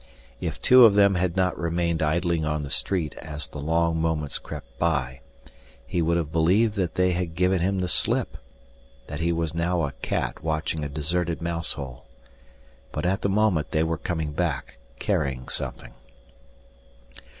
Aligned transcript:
If 0.39 0.59
two 0.59 0.83
of 0.83 0.95
them 0.95 1.13
had 1.13 1.35
not 1.37 1.59
remained 1.59 2.01
idling 2.01 2.43
on 2.43 2.63
the 2.63 2.71
street 2.71 3.13
as 3.17 3.45
the 3.47 3.59
long 3.59 4.01
moments 4.01 4.39
crept 4.39 4.79
by, 4.79 5.19
he 5.85 6.01
would 6.01 6.17
have 6.17 6.31
believed 6.31 6.73
that 6.77 6.95
they 6.95 7.11
had 7.11 7.35
given 7.35 7.59
him 7.59 7.81
the 7.81 7.87
slip, 7.87 8.39
that 9.05 9.19
he 9.19 9.31
was 9.31 9.53
now 9.53 9.83
a 9.85 9.91
cat 10.01 10.41
watching 10.43 10.83
a 10.83 10.89
deserted 10.89 11.39
mouse 11.39 11.73
hole. 11.73 12.05
But 12.91 13.05
at 13.05 13.21
the 13.21 13.29
moment 13.29 13.69
they 13.69 13.83
were 13.83 13.97
coming 13.99 14.31
back, 14.31 14.77
carrying 14.97 15.47
something. 15.49 15.93